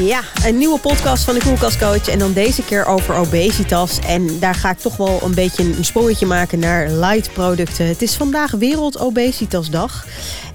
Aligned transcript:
Ja, 0.00 0.22
een 0.44 0.58
nieuwe 0.58 0.78
podcast 0.78 1.24
van 1.24 1.34
de 1.34 1.40
Koelkastcoach. 1.40 2.08
En 2.08 2.18
dan 2.18 2.32
deze 2.32 2.62
keer 2.62 2.84
over 2.84 3.14
obesitas. 3.14 3.98
En 3.98 4.38
daar 4.38 4.54
ga 4.54 4.70
ik 4.70 4.78
toch 4.78 4.96
wel 4.96 5.20
een 5.22 5.34
beetje 5.34 5.62
een 5.76 5.84
sprongetje 5.84 6.26
maken 6.26 6.58
naar 6.58 6.90
light 6.90 7.32
producten. 7.32 7.86
Het 7.86 8.02
is 8.02 8.14
vandaag 8.14 8.50
Wereld 8.50 8.98
Obesitasdag. 8.98 10.06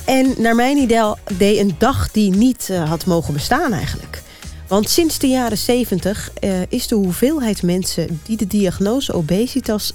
En 0.05 0.33
naar 0.37 0.55
mijn 0.55 0.77
idee 0.77 1.59
een 1.59 1.75
dag 1.77 2.11
die 2.11 2.31
niet 2.31 2.69
eh, 2.69 2.89
had 2.89 3.05
mogen 3.05 3.33
bestaan 3.33 3.73
eigenlijk. 3.73 4.21
Want 4.67 4.89
sinds 4.89 5.19
de 5.19 5.27
jaren 5.27 5.57
70 5.57 6.31
eh, 6.33 6.51
is 6.69 6.87
de 6.87 6.95
hoeveelheid 6.95 7.63
mensen 7.63 8.21
die 8.23 8.37
de 8.37 8.47
diagnose 8.47 9.13
obesitas 9.13 9.93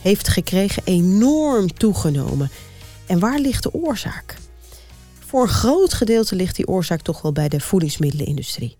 heeft 0.00 0.28
gekregen 0.28 0.82
enorm 0.84 1.74
toegenomen. 1.74 2.50
En 3.12 3.18
waar 3.18 3.38
ligt 3.38 3.62
de 3.62 3.74
oorzaak? 3.74 4.36
Voor 5.18 5.42
een 5.42 5.48
groot 5.48 5.94
gedeelte 5.94 6.34
ligt 6.34 6.56
die 6.56 6.66
oorzaak 6.66 7.00
toch 7.00 7.22
wel 7.22 7.32
bij 7.32 7.48
de 7.48 7.60
voedingsmiddelenindustrie. 7.60 8.76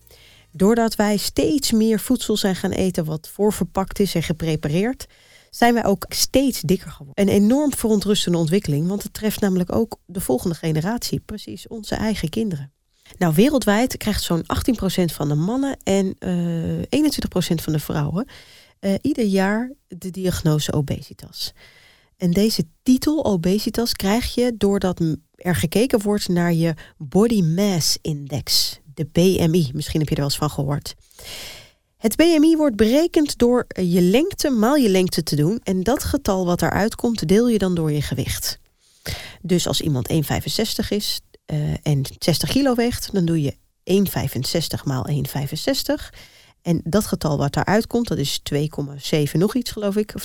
Doordat 0.50 0.94
wij 0.94 1.16
steeds 1.16 1.72
meer 1.72 2.00
voedsel 2.00 2.36
zijn 2.36 2.56
gaan 2.56 2.70
eten 2.70 3.04
wat 3.04 3.28
voorverpakt 3.28 4.00
is 4.00 4.14
en 4.14 4.22
geprepareerd, 4.22 5.06
zijn 5.50 5.74
wij 5.74 5.84
ook 5.84 6.04
steeds 6.08 6.60
dikker 6.60 6.90
geworden. 6.90 7.24
Een 7.24 7.34
enorm 7.34 7.72
verontrustende 7.74 8.38
ontwikkeling, 8.38 8.88
want 8.88 9.02
het 9.02 9.14
treft 9.14 9.40
namelijk 9.40 9.74
ook 9.74 9.96
de 10.06 10.20
volgende 10.20 10.54
generatie, 10.54 11.20
precies 11.20 11.68
onze 11.68 11.94
eigen 11.94 12.28
kinderen. 12.28 12.72
Nou, 13.18 13.34
wereldwijd 13.34 13.96
krijgt 13.96 14.22
zo'n 14.22 14.42
18% 14.42 15.04
van 15.04 15.28
de 15.28 15.34
mannen 15.34 15.76
en 15.82 16.14
eh 16.18 17.00
21% 17.00 17.54
van 17.54 17.72
de 17.72 17.78
vrouwen 17.78 18.26
eh, 18.78 18.94
ieder 19.02 19.24
jaar 19.24 19.72
de 19.88 20.10
diagnose 20.10 20.72
obesitas. 20.72 21.52
En 22.22 22.30
deze 22.30 22.64
titel 22.82 23.24
obesitas 23.24 23.92
krijg 23.92 24.34
je 24.34 24.54
doordat 24.56 25.00
er 25.36 25.56
gekeken 25.56 26.02
wordt 26.02 26.28
naar 26.28 26.52
je 26.52 26.74
Body 26.98 27.42
Mass 27.42 27.98
Index, 28.00 28.78
de 28.94 29.06
BMI. 29.12 29.70
Misschien 29.74 30.00
heb 30.00 30.08
je 30.08 30.14
er 30.14 30.20
wel 30.20 30.24
eens 30.24 30.36
van 30.36 30.50
gehoord. 30.50 30.94
Het 31.96 32.16
BMI 32.16 32.56
wordt 32.56 32.76
berekend 32.76 33.38
door 33.38 33.66
je 33.82 34.00
lengte 34.00 34.50
maal 34.50 34.76
je 34.76 34.88
lengte 34.88 35.22
te 35.22 35.36
doen. 35.36 35.60
En 35.62 35.82
dat 35.82 36.04
getal 36.04 36.44
wat 36.44 36.62
eruit 36.62 36.94
komt, 36.94 37.28
deel 37.28 37.48
je 37.48 37.58
dan 37.58 37.74
door 37.74 37.92
je 37.92 38.02
gewicht. 38.02 38.58
Dus 39.40 39.66
als 39.66 39.80
iemand 39.80 40.12
1,65 40.12 40.18
is 40.88 41.20
eh, 41.44 41.72
en 41.82 42.02
60 42.18 42.50
kilo 42.50 42.74
weegt, 42.74 43.12
dan 43.12 43.24
doe 43.24 43.42
je 43.42 43.54
1,65 43.84 44.84
maal 44.84 45.06
1,65. 45.10 45.14
En 46.62 46.80
dat 46.84 47.06
getal 47.06 47.38
wat 47.38 47.52
daaruit 47.52 47.86
komt, 47.86 48.08
dat 48.08 48.18
is 48.18 48.40
2,7 48.54 48.58
nog 49.32 49.54
iets 49.54 49.70
geloof 49.70 49.96
ik, 49.96 50.12
of 50.14 50.24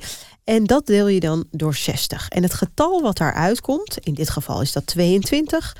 2,72. 0.00 0.06
En 0.44 0.64
dat 0.64 0.86
deel 0.86 1.08
je 1.08 1.20
dan 1.20 1.44
door 1.50 1.74
60. 1.74 2.28
En 2.28 2.42
het 2.42 2.54
getal 2.54 3.02
wat 3.02 3.16
daaruit 3.16 3.60
komt, 3.60 3.98
in 3.98 4.14
dit 4.14 4.30
geval 4.30 4.60
is 4.60 4.72
dat 4.72 4.86
22. 4.86 5.76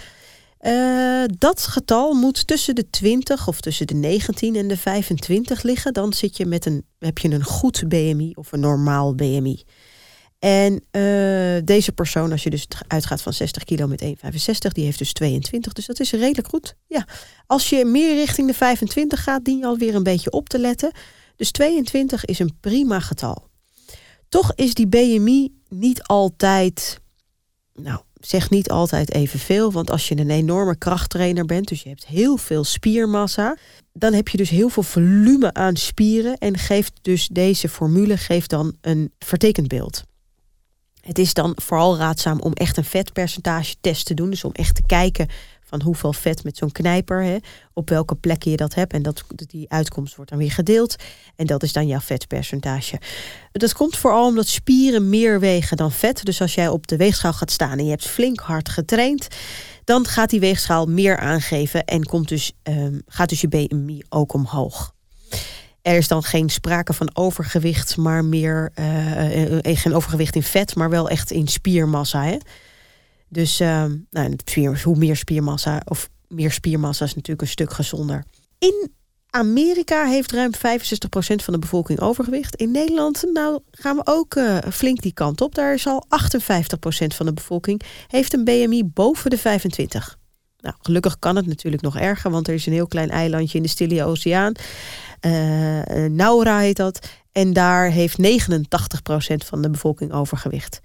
eh, 0.58 1.24
dat 1.38 1.60
getal 1.60 2.14
moet 2.14 2.46
tussen 2.46 2.74
de 2.74 2.90
20 2.90 3.48
of 3.48 3.60
tussen 3.60 3.86
de 3.86 3.94
19 3.94 4.56
en 4.56 4.68
de 4.68 4.76
25 4.76 5.62
liggen. 5.62 5.92
Dan 5.92 6.12
zit 6.12 6.36
je 6.36 6.46
met 6.46 6.66
een, 6.66 6.84
heb 6.98 7.18
je 7.18 7.30
een 7.30 7.44
goed 7.44 7.88
BMI 7.88 8.32
of 8.34 8.52
een 8.52 8.60
normaal 8.60 9.14
BMI. 9.14 9.64
En 10.38 10.84
eh, 10.90 11.64
deze 11.64 11.92
persoon, 11.92 12.32
als 12.32 12.42
je 12.42 12.50
dus 12.50 12.68
uitgaat 12.86 13.22
van 13.22 13.32
60 13.32 13.64
kilo 13.64 13.86
met 13.86 14.04
1,65, 14.04 14.08
die 14.72 14.84
heeft 14.84 14.98
dus 14.98 15.12
22. 15.12 15.72
Dus 15.72 15.86
dat 15.86 16.00
is 16.00 16.12
redelijk 16.12 16.48
goed. 16.48 16.74
Ja. 16.86 17.06
Als 17.46 17.68
je 17.68 17.84
meer 17.84 18.14
richting 18.14 18.46
de 18.48 18.54
25 18.54 19.22
gaat, 19.22 19.44
dien 19.44 19.58
je 19.58 19.66
alweer 19.66 19.94
een 19.94 20.02
beetje 20.02 20.30
op 20.30 20.48
te 20.48 20.58
letten. 20.58 20.92
Dus 21.36 21.50
22 21.50 22.24
is 22.24 22.38
een 22.38 22.56
prima 22.60 23.00
getal. 23.00 23.48
Toch 24.28 24.52
is 24.54 24.74
die 24.74 24.86
BMI 24.86 25.52
niet 25.68 26.02
altijd, 26.02 27.00
nou, 27.74 28.00
zeg 28.20 28.50
niet 28.50 28.70
altijd 28.70 29.12
evenveel. 29.12 29.72
Want 29.72 29.90
als 29.90 30.08
je 30.08 30.18
een 30.18 30.30
enorme 30.30 30.76
krachttrainer 30.76 31.44
bent, 31.44 31.68
dus 31.68 31.82
je 31.82 31.88
hebt 31.88 32.06
heel 32.06 32.36
veel 32.36 32.64
spiermassa, 32.64 33.56
dan 33.92 34.12
heb 34.12 34.28
je 34.28 34.36
dus 34.36 34.50
heel 34.50 34.68
veel 34.68 34.82
volume 34.82 35.52
aan 35.52 35.76
spieren. 35.76 36.38
En 36.38 36.58
geeft 36.58 36.92
dus 37.02 37.28
deze 37.28 37.68
formule 37.68 38.16
geeft 38.16 38.50
dan 38.50 38.76
een 38.80 39.12
vertekend 39.18 39.68
beeld. 39.68 40.04
Het 41.06 41.18
is 41.18 41.34
dan 41.34 41.52
vooral 41.56 41.96
raadzaam 41.96 42.40
om 42.40 42.52
echt 42.52 42.76
een 42.76 42.84
vetpercentage 42.84 43.74
test 43.80 44.06
te 44.06 44.14
doen. 44.14 44.30
Dus 44.30 44.44
om 44.44 44.52
echt 44.52 44.74
te 44.74 44.82
kijken 44.86 45.28
van 45.64 45.82
hoeveel 45.82 46.12
vet 46.12 46.44
met 46.44 46.56
zo'n 46.56 46.72
knijper, 46.72 47.22
hè, 47.22 47.36
op 47.72 47.88
welke 47.88 48.14
plekken 48.14 48.50
je 48.50 48.56
dat 48.56 48.74
hebt. 48.74 48.92
En 48.92 49.02
dat, 49.02 49.24
die 49.34 49.70
uitkomst 49.70 50.16
wordt 50.16 50.30
dan 50.30 50.38
weer 50.40 50.50
gedeeld. 50.50 50.96
En 51.36 51.46
dat 51.46 51.62
is 51.62 51.72
dan 51.72 51.86
jouw 51.86 52.00
vetpercentage. 52.00 53.00
Dat 53.52 53.72
komt 53.72 53.96
vooral 53.96 54.26
omdat 54.26 54.48
spieren 54.48 55.08
meer 55.08 55.40
wegen 55.40 55.76
dan 55.76 55.92
vet. 55.92 56.24
Dus 56.24 56.40
als 56.40 56.54
jij 56.54 56.68
op 56.68 56.86
de 56.86 56.96
weegschaal 56.96 57.32
gaat 57.32 57.50
staan 57.50 57.78
en 57.78 57.84
je 57.84 57.90
hebt 57.90 58.06
flink 58.06 58.40
hard 58.40 58.68
getraind, 58.68 59.28
dan 59.84 60.06
gaat 60.06 60.30
die 60.30 60.40
weegschaal 60.40 60.86
meer 60.86 61.18
aangeven 61.18 61.84
en 61.84 62.04
komt 62.04 62.28
dus, 62.28 62.52
ehm, 62.62 62.98
gaat 63.06 63.28
dus 63.28 63.40
je 63.40 63.48
BMI 63.48 64.02
ook 64.08 64.32
omhoog. 64.32 64.94
Er 65.86 65.96
is 65.96 66.08
dan 66.08 66.22
geen 66.22 66.48
sprake 66.48 66.92
van 66.92 67.10
overgewicht, 67.12 67.96
maar 67.96 68.24
meer 68.24 68.70
eh, 68.74 69.56
eh, 69.56 69.78
geen 69.78 69.94
overgewicht 69.94 70.34
in 70.34 70.42
vet, 70.42 70.74
maar 70.74 70.90
wel 70.90 71.08
echt 71.08 71.30
in 71.30 71.48
spiermassa. 71.48 72.24
Hè? 72.24 72.36
Dus 73.28 73.60
ehm, 73.60 73.96
nou, 74.10 74.36
hoe 74.82 74.96
meer 74.96 75.16
spiermassa 75.16 75.82
of 75.84 76.08
meer 76.28 76.52
spiermassa 76.52 77.04
is 77.04 77.14
natuurlijk 77.14 77.40
een 77.40 77.48
stuk 77.48 77.72
gezonder. 77.72 78.24
In 78.58 78.92
Amerika 79.30 80.06
heeft 80.06 80.32
ruim 80.32 80.52
65% 80.54 80.58
van 81.18 81.52
de 81.52 81.58
bevolking 81.58 82.00
overgewicht. 82.00 82.54
In 82.54 82.70
Nederland 82.70 83.24
nou, 83.32 83.60
gaan 83.70 83.96
we 83.96 84.02
ook 84.04 84.34
eh, 84.34 84.58
flink 84.72 85.00
die 85.00 85.14
kant 85.14 85.40
op. 85.40 85.54
Daar 85.54 85.74
is 85.74 85.86
al 85.86 86.06
58% 86.08 86.08
van 87.06 87.26
de 87.26 87.32
bevolking 87.32 87.82
heeft 88.06 88.34
een 88.34 88.44
BMI 88.44 88.84
boven 88.84 89.30
de 89.30 89.38
25. 89.38 90.18
Nou, 90.66 90.78
gelukkig 90.80 91.18
kan 91.18 91.36
het 91.36 91.46
natuurlijk 91.46 91.82
nog 91.82 91.96
erger, 91.96 92.30
want 92.30 92.48
er 92.48 92.54
is 92.54 92.66
een 92.66 92.72
heel 92.72 92.86
klein 92.86 93.10
eilandje 93.10 93.56
in 93.56 93.62
de 93.62 93.68
Stille 93.68 94.04
Oceaan. 94.04 94.52
Eh, 95.20 96.04
Naura 96.04 96.58
heet 96.58 96.76
dat. 96.76 97.08
En 97.32 97.52
daar 97.52 97.90
heeft 97.90 98.18
89% 98.18 99.44
van 99.44 99.62
de 99.62 99.70
bevolking 99.70 100.12
overgewicht. 100.12 100.80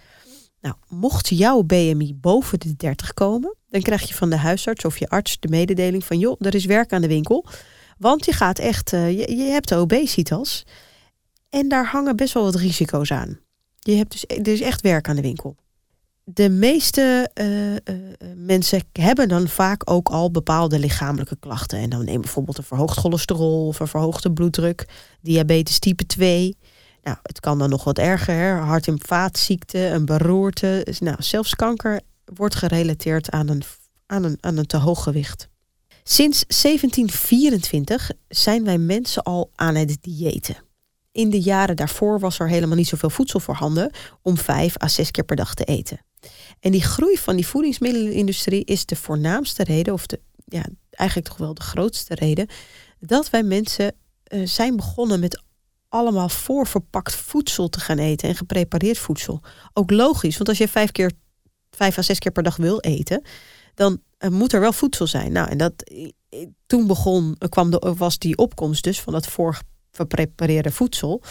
Nou, 0.62 0.76
mocht 0.88 1.28
jouw 1.28 1.62
BMI 1.62 2.14
boven 2.16 2.60
de 2.60 2.76
30 2.76 3.14
komen, 3.14 3.56
dan 3.70 3.82
krijg 3.82 4.08
je 4.08 4.14
van 4.14 4.30
de 4.30 4.36
huisarts 4.36 4.86
of 4.86 4.98
je 4.98 5.10
arts 5.10 5.40
de 5.40 5.48
mededeling 5.48 6.04
van 6.06 6.20
joh, 6.20 6.36
er 6.40 6.56
is 6.56 6.66
werk 6.66 6.94
aan 6.94 7.02
de 7.02 7.08
winkel. 7.08 7.46
Want 7.98 8.26
je 8.26 8.34
gaat 8.34 8.60
echt, 8.60 8.94
eh, 8.94 9.20
je, 9.20 9.36
je 9.36 9.44
hebt 9.44 9.74
obesitas. 9.74 10.66
En 11.50 11.68
daar 11.68 11.86
hangen 11.86 12.16
best 12.16 12.34
wel 12.34 12.44
wat 12.44 12.56
risico's 12.56 13.12
aan. 13.12 13.40
Je 13.80 13.96
hebt 13.96 14.12
dus, 14.12 14.26
er 14.38 14.48
is 14.48 14.62
echt 14.62 14.82
werk 14.82 15.10
aan 15.10 15.16
de 15.16 15.22
winkel. 15.22 15.56
De 16.34 16.50
meeste 16.50 17.30
eh, 17.34 17.76
eh, 17.76 17.80
eh, 17.84 17.98
mensen 18.36 18.84
hebben 18.92 19.28
dan 19.28 19.48
vaak 19.48 19.90
ook 19.90 20.10
al 20.10 20.32
bepaalde 20.32 20.80
lichamelijke 20.80 21.38
klachten. 21.40 21.80
En 21.80 21.90
dan 21.90 22.06
neem 22.06 22.22
bijvoorbeeld 22.22 22.58
een 22.58 22.64
verhoogd 22.64 22.98
cholesterol 22.98 23.68
of 23.68 23.80
een 23.80 23.88
verhoogde 23.88 24.32
bloeddruk, 24.32 24.86
diabetes 25.22 25.80
type 25.80 26.06
2. 26.06 26.58
Nou, 27.04 27.18
het 27.22 27.40
kan 27.40 27.60
dan 27.60 27.70
nog 27.70 27.84
wat 27.84 27.98
erger, 27.98 28.36
hè? 28.36 28.52
hart- 28.52 28.88
en 28.88 29.00
vaatziekte, 29.06 29.80
een 29.80 30.06
beroerte. 30.06 30.88
Nou, 31.00 31.16
zelfs 31.20 31.56
kanker 31.56 32.02
wordt 32.26 32.56
gerelateerd 32.56 33.30
aan 33.30 33.50
een, 33.50 33.64
aan 34.06 34.24
een, 34.24 34.38
aan 34.40 34.58
een 34.58 34.68
te 34.68 34.78
hoog 34.78 35.04
gewicht. 35.04 35.50
Sinds 36.04 36.46
1724 36.48 38.12
zijn 38.28 38.64
wij 38.64 38.78
mensen 38.78 39.24
al 39.24 39.52
aan 39.56 39.76
het 39.76 39.98
diëten. 40.02 40.56
In 41.12 41.30
de 41.30 41.42
jaren 41.42 41.76
daarvoor 41.76 42.20
was 42.20 42.40
er 42.40 42.50
helemaal 42.50 42.76
niet 42.76 42.88
zoveel 42.88 43.10
voedsel 43.10 43.40
voorhanden 43.40 43.92
om 44.22 44.38
vijf 44.38 44.82
à 44.84 44.88
zes 44.88 45.12
keer 45.12 45.24
per 45.24 45.36
dag 45.36 45.54
te 45.54 45.64
eten. 45.64 46.00
En 46.60 46.72
die 46.72 46.84
groei 46.84 47.18
van 47.18 47.36
die 47.36 47.48
voedingsmiddelenindustrie 47.48 48.66
is 48.66 48.86
de 48.86 48.96
voornaamste 48.96 49.64
reden, 49.64 49.94
of 49.94 50.06
de, 50.06 50.20
ja, 50.46 50.66
eigenlijk 50.90 51.28
toch 51.30 51.38
wel 51.38 51.54
de 51.54 51.62
grootste 51.62 52.16
reden, 52.16 52.48
dat 53.00 53.30
wij 53.30 53.44
mensen 53.44 53.96
eh, 54.24 54.48
zijn 54.48 54.76
begonnen 54.76 55.20
met 55.20 55.44
allemaal 55.90 56.30
voorverpakt 56.30 57.16
voedsel 57.16 57.70
te 57.70 57.80
gaan 57.80 57.98
eten 57.98 58.30
en 58.30 58.36
geprepareerd 58.36 58.98
voedsel. 58.98 59.42
Ook 59.74 59.92
logisch, 59.92 60.38
want 60.38 60.50
als 60.50 60.58
je 60.58 60.68
vijf 60.68 60.92
keer, 60.92 61.12
vijf 61.72 61.98
à 61.98 62.02
zes 62.02 62.20
keer 62.20 62.32
per 62.32 62.44
dag 62.44 62.56
wil 62.56 62.80
eten, 62.80 63.22
dan 63.74 64.02
eh, 64.18 64.30
moet 64.30 64.54
er 64.54 64.60
wel 64.60 64.74
voedsel 64.74 65.08
zijn. 65.08 65.32
Nou, 65.32 65.50
en 65.50 65.58
dat 65.58 65.74
eh, 65.82 66.48
toen 66.66 66.88
begon, 66.88 67.38
kwam 67.50 67.72
de, 67.72 67.94
was 67.98 68.18
die 68.18 68.38
opkomst 68.38 68.84
dus 68.84 69.02
van 69.02 69.14
dat 69.14 69.28
voorgeprepareerde 69.92 70.72
voedsel. 70.72 71.22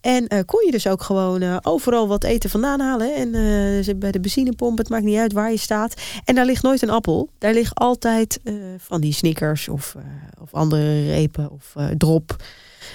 En 0.00 0.26
eh, 0.26 0.40
kon 0.46 0.64
je 0.64 0.70
dus 0.70 0.86
ook 0.86 1.02
gewoon 1.02 1.42
eh, 1.42 1.56
overal 1.62 2.08
wat 2.08 2.24
eten 2.24 2.50
vandaan 2.50 2.80
halen. 2.80 3.14
En 3.14 3.34
eh, 3.34 3.94
bij 3.96 4.12
de 4.12 4.20
benzinepomp, 4.20 4.78
het 4.78 4.88
maakt 4.88 5.04
niet 5.04 5.18
uit 5.18 5.32
waar 5.32 5.50
je 5.50 5.56
staat. 5.56 5.94
En 6.24 6.34
daar 6.34 6.44
ligt 6.44 6.62
nooit 6.62 6.82
een 6.82 6.90
appel. 6.90 7.30
Daar 7.38 7.52
ligt 7.52 7.74
altijd 7.74 8.40
van 8.78 9.00
die 9.00 9.12
snickers 9.12 9.68
of, 9.68 9.96
of 10.40 10.54
andere 10.54 11.06
repen 11.06 11.50
of 11.50 11.74
drop. 11.96 12.36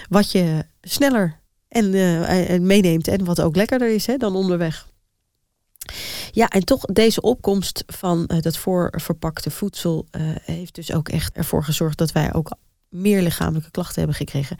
Wat 0.10 0.32
je 0.32 0.66
sneller 0.82 1.40
en, 1.68 1.94
en 2.48 2.66
meeneemt 2.66 3.08
en 3.08 3.26
wat 3.26 3.42
ook 3.42 3.56
lekkerder 3.56 3.90
is 3.90 4.06
hè, 4.06 4.18
dan 4.18 4.36
onderweg. 4.36 4.88
Ja, 6.32 6.48
en 6.48 6.66
toch 6.66 6.86
deze 6.86 7.22
opkomst 7.22 7.84
van 7.88 8.30
dat 8.42 8.58
voorverpakte 8.58 9.52
voedsel 9.52 10.06
heeft 10.42 10.76
dus 10.76 10.94
ook 10.94 11.10
echt 11.10 11.36
ervoor 11.36 11.64
gezorgd 11.64 11.98
dat 11.98 12.12
wij 12.12 12.34
ook 12.34 12.52
meer 12.90 13.22
lichamelijke 13.22 13.72
klachten 13.72 13.98
hebben 13.98 14.16
gekregen. 14.16 14.58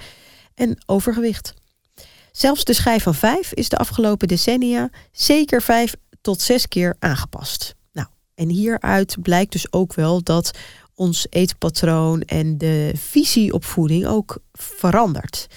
En 0.56 0.78
overgewicht. 0.86 1.54
Zelfs 2.32 2.64
de 2.64 2.74
schijf 2.74 3.04
van 3.04 3.16
vijf 3.16 3.54
is 3.54 3.70
de 3.70 3.78
afgelopen 3.78 4.28
decennia 4.28 4.90
zeker 5.12 5.62
vijf 5.62 5.96
tot 6.22 6.42
zes 6.42 6.68
keer 6.68 6.96
aangepast. 7.00 7.76
Nou, 7.92 8.08
en 8.36 8.50
hieruit 8.50 9.22
blijkt 9.22 9.52
dus 9.52 9.72
ook 9.72 9.94
wel 9.94 10.24
dat 10.24 10.58
ons 10.96 11.28
eetpatroon 11.30 12.22
en 12.22 12.58
de 12.58 12.92
visie 12.96 13.54
op 13.54 13.66
voeding 13.66 14.06
ook 14.06 14.38
verandert. 14.52 15.48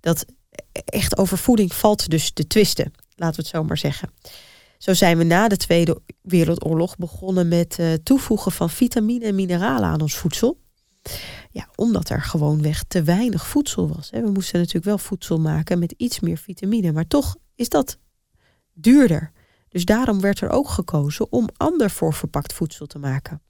Dat 0.00 0.24
echt 0.84 1.18
over 1.18 1.38
voeding 1.38 1.74
valt 1.74 2.10
dus 2.10 2.30
te 2.30 2.46
twisten, 2.46 2.92
laten 3.16 3.36
we 3.36 3.42
het 3.42 3.50
zo 3.50 3.64
maar 3.64 3.78
zeggen. 3.78 4.10
Zo 4.78 4.94
zijn 4.94 5.18
we 5.18 5.24
na 5.24 5.48
de 5.48 5.56
Tweede 5.56 6.00
Wereldoorlog 6.22 6.96
begonnen 6.96 7.48
met 7.48 7.76
uh, 7.80 7.92
toevoegen 7.92 8.52
van 8.52 8.70
vitamine 8.70 9.24
en 9.24 9.34
mineralen 9.34 9.88
aan 9.88 10.00
ons 10.00 10.14
voedsel. 10.14 10.58
Ja, 11.50 11.68
omdat 11.74 12.08
er 12.08 12.22
gewoonweg 12.22 12.84
te 12.88 13.02
weinig 13.02 13.46
voedsel 13.46 13.88
was. 13.88 14.10
We 14.10 14.30
moesten 14.30 14.58
natuurlijk 14.58 14.84
wel 14.84 14.98
voedsel 14.98 15.40
maken 15.40 15.78
met 15.78 15.94
iets 15.96 16.20
meer 16.20 16.38
vitamine, 16.38 16.92
maar 16.92 17.06
toch 17.06 17.36
is 17.54 17.68
dat 17.68 17.98
duurder. 18.72 19.32
Dus 19.68 19.84
daarom 19.84 20.20
werd 20.20 20.40
er 20.40 20.50
ook 20.50 20.68
gekozen 20.68 21.32
om 21.32 21.48
ander 21.56 21.90
voorverpakt 21.90 22.52
voedsel 22.52 22.86
te 22.86 22.98
maken. 22.98 23.42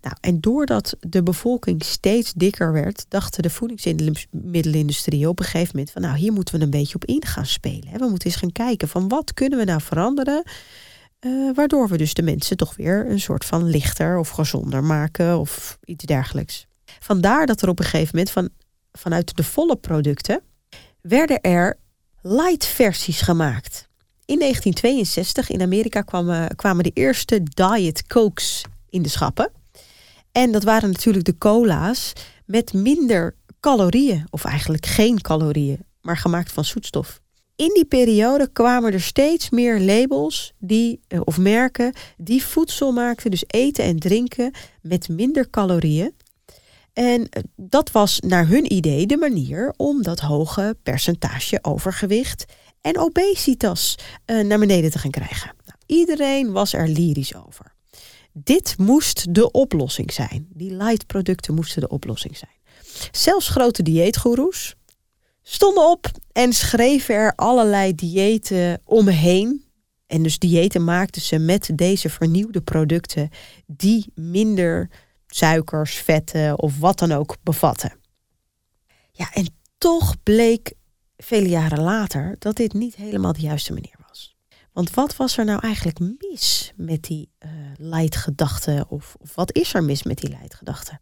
Nou, 0.00 0.16
en 0.20 0.40
doordat 0.40 0.96
de 1.00 1.22
bevolking 1.22 1.84
steeds 1.84 2.32
dikker 2.32 2.72
werd, 2.72 3.04
dachten 3.08 3.42
de 3.42 3.50
voedingsmiddelenindustrie 3.50 5.28
op 5.28 5.38
een 5.38 5.44
gegeven 5.44 5.70
moment 5.72 5.90
van 5.92 6.02
nou, 6.02 6.16
hier 6.16 6.32
moeten 6.32 6.58
we 6.58 6.64
een 6.64 6.70
beetje 6.70 6.94
op 6.94 7.04
in 7.04 7.24
gaan 7.24 7.46
spelen. 7.46 7.98
We 7.98 8.08
moeten 8.08 8.28
eens 8.28 8.36
gaan 8.36 8.52
kijken 8.52 8.88
van 8.88 9.08
wat 9.08 9.34
kunnen 9.34 9.58
we 9.58 9.64
nou 9.64 9.80
veranderen, 9.80 10.42
uh, 11.20 11.54
waardoor 11.54 11.88
we 11.88 11.96
dus 11.96 12.14
de 12.14 12.22
mensen 12.22 12.56
toch 12.56 12.76
weer 12.76 13.10
een 13.10 13.20
soort 13.20 13.44
van 13.44 13.64
lichter 13.64 14.18
of 14.18 14.28
gezonder 14.28 14.84
maken 14.84 15.38
of 15.38 15.78
iets 15.84 16.04
dergelijks. 16.04 16.66
Vandaar 16.98 17.46
dat 17.46 17.62
er 17.62 17.68
op 17.68 17.78
een 17.78 17.84
gegeven 17.84 18.10
moment 18.16 18.30
van, 18.30 18.48
vanuit 18.92 19.36
de 19.36 19.44
volle 19.44 19.76
producten 19.76 20.42
werden 21.00 21.40
er 21.40 21.78
light 22.22 22.66
versies 22.66 23.20
gemaakt. 23.20 23.88
In 24.24 24.38
1962 24.38 25.50
in 25.50 25.62
Amerika 25.62 26.00
kwamen, 26.00 26.56
kwamen 26.56 26.84
de 26.84 26.90
eerste 26.94 27.42
diet 27.42 28.06
cokes 28.06 28.64
in 28.88 29.02
de 29.02 29.08
schappen. 29.08 29.50
En 30.32 30.52
dat 30.52 30.64
waren 30.64 30.90
natuurlijk 30.90 31.24
de 31.24 31.38
cola's 31.38 32.12
met 32.44 32.72
minder 32.72 33.34
calorieën, 33.60 34.26
of 34.30 34.44
eigenlijk 34.44 34.86
geen 34.86 35.20
calorieën, 35.20 35.84
maar 36.00 36.16
gemaakt 36.16 36.52
van 36.52 36.64
zoetstof. 36.64 37.20
In 37.60 37.70
die 37.74 37.84
periode 37.84 38.48
kwamen 38.52 38.92
er 38.92 39.00
steeds 39.00 39.50
meer 39.50 39.80
labels 39.80 40.52
die, 40.58 41.00
eh, 41.08 41.20
of 41.24 41.38
merken 41.38 41.92
die 42.16 42.44
voedsel 42.44 42.92
maakten, 42.92 43.30
dus 43.30 43.44
eten 43.46 43.84
en 43.84 43.98
drinken 43.98 44.52
met 44.82 45.08
minder 45.08 45.50
calorieën. 45.50 46.14
En 46.92 47.28
eh, 47.28 47.42
dat 47.56 47.90
was 47.90 48.20
naar 48.20 48.46
hun 48.48 48.72
idee 48.72 49.06
de 49.06 49.16
manier 49.16 49.74
om 49.76 50.02
dat 50.02 50.20
hoge 50.20 50.76
percentage 50.82 51.58
overgewicht 51.62 52.44
en 52.80 52.98
obesitas 52.98 53.98
uh, 54.26 54.44
naar 54.44 54.58
beneden 54.58 54.90
te 54.90 54.98
gaan 54.98 55.10
krijgen. 55.10 55.54
Nou, 55.64 55.78
iedereen 55.86 56.52
was 56.52 56.72
er 56.72 56.88
lyrisch 56.88 57.34
over. 57.34 57.74
Dit 58.32 58.78
moest 58.78 59.34
de 59.34 59.50
oplossing 59.50 60.12
zijn. 60.12 60.48
Die 60.54 60.72
light 60.72 61.06
producten 61.06 61.54
moesten 61.54 61.80
de 61.80 61.88
oplossing 61.88 62.36
zijn. 62.36 62.58
Zelfs 63.10 63.48
grote 63.48 63.82
dieetgoeroes 63.82 64.74
stonden 65.50 65.90
op 65.90 66.10
en 66.32 66.52
schreven 66.52 67.14
er 67.14 67.34
allerlei 67.34 67.94
diëten 67.94 68.80
omheen. 68.84 69.64
En 70.06 70.22
dus 70.22 70.38
diëten 70.38 70.84
maakten 70.84 71.22
ze 71.22 71.38
met 71.38 71.70
deze 71.74 72.10
vernieuwde 72.10 72.60
producten 72.60 73.30
die 73.66 74.12
minder 74.14 74.90
suikers, 75.26 75.94
vetten 75.94 76.58
of 76.58 76.78
wat 76.78 76.98
dan 76.98 77.12
ook 77.12 77.36
bevatten. 77.42 77.92
Ja, 79.12 79.32
en 79.32 79.54
toch 79.78 80.22
bleek 80.22 80.72
vele 81.16 81.48
jaren 81.48 81.80
later 81.80 82.36
dat 82.38 82.56
dit 82.56 82.72
niet 82.72 82.94
helemaal 82.94 83.32
de 83.32 83.40
juiste 83.40 83.72
manier 83.72 83.96
was. 84.08 84.36
Want 84.72 84.90
wat 84.90 85.16
was 85.16 85.38
er 85.38 85.44
nou 85.44 85.60
eigenlijk 85.60 85.98
mis 85.98 86.72
met 86.76 87.02
die 87.02 87.30
uh, 87.38 87.50
leidgedachten? 87.76 88.90
Of, 88.90 89.16
of 89.18 89.34
wat 89.34 89.54
is 89.54 89.74
er 89.74 89.84
mis 89.84 90.02
met 90.02 90.18
die 90.18 90.30
leidgedachten? 90.30 91.00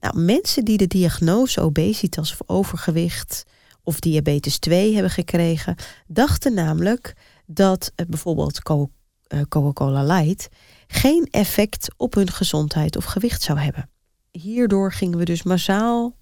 Nou, 0.00 0.18
mensen 0.18 0.64
die 0.64 0.76
de 0.76 0.86
diagnose 0.86 1.60
obesitas 1.60 2.32
of 2.32 2.40
overgewicht 2.46 3.44
of 3.82 4.00
diabetes 4.00 4.58
2 4.58 4.92
hebben 4.92 5.10
gekregen, 5.12 5.76
dachten 6.06 6.54
namelijk 6.54 7.14
dat 7.46 7.92
uh, 7.96 8.06
bijvoorbeeld 8.06 8.60
eh, 8.62 9.40
Coca-Cola 9.48 10.02
Light 10.02 10.48
geen 10.86 11.28
effect 11.30 11.88
op 11.96 12.14
hun 12.14 12.30
gezondheid 12.30 12.96
of 12.96 13.04
gewicht 13.04 13.42
zou 13.42 13.58
hebben. 13.58 13.90
Hierdoor 14.30 14.92
gingen 14.92 15.18
we 15.18 15.24
dus 15.24 15.42
massaal 15.42 16.16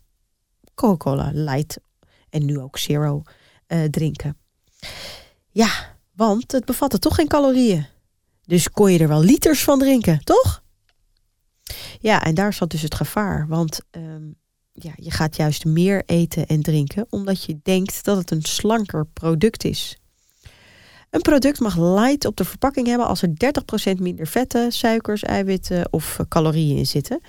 Coca-Cola 0.74 1.30
Light 1.32 1.78
en 2.30 2.44
nu 2.44 2.58
ook 2.58 2.78
Zero 2.78 3.22
uh, 3.68 3.84
drinken. 3.84 4.36
Ja, 5.50 5.96
want 6.14 6.52
het 6.52 6.64
bevatte 6.64 6.98
toch 6.98 7.14
geen 7.14 7.28
calorieën. 7.28 7.86
Dus 8.42 8.70
kon 8.70 8.92
je 8.92 8.98
er 8.98 9.08
wel 9.08 9.20
liters 9.20 9.64
van 9.64 9.78
drinken, 9.78 10.24
toch? 10.24 10.62
Ja, 12.00 12.24
en 12.24 12.34
daar 12.34 12.52
zat 12.52 12.70
dus 12.70 12.82
het 12.82 12.94
gevaar. 12.94 13.46
Want 13.48 13.80
um, 13.90 14.39
ja, 14.82 14.92
je 14.96 15.10
gaat 15.10 15.36
juist 15.36 15.64
meer 15.64 16.02
eten 16.06 16.46
en 16.46 16.62
drinken 16.62 17.06
omdat 17.10 17.44
je 17.44 17.58
denkt 17.62 18.04
dat 18.04 18.16
het 18.16 18.30
een 18.30 18.42
slanker 18.42 19.06
product 19.06 19.64
is. 19.64 19.98
Een 21.10 21.20
product 21.20 21.60
mag 21.60 21.76
light 21.76 22.24
op 22.24 22.36
de 22.36 22.44
verpakking 22.44 22.86
hebben 22.86 23.06
als 23.06 23.22
er 23.22 23.28
30% 23.28 24.00
minder 24.00 24.26
vetten, 24.26 24.72
suikers, 24.72 25.22
eiwitten 25.22 25.92
of 25.92 26.18
calorieën 26.28 26.76
in 26.76 26.86
zitten. 26.86 27.20